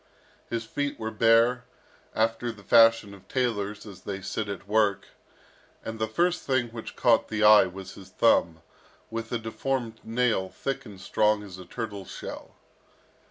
[0.49, 1.63] His feet were bare,
[2.15, 5.09] after the fashion of tailors as they sit at work;
[5.85, 8.63] and the first thing which caught the eye was his thumb,
[9.11, 12.55] with a deformed nail thick and strong as a turtle's shell.